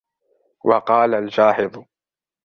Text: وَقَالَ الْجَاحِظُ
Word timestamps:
وَقَالَ 0.63 1.13
الْجَاحِظُ 1.13 1.85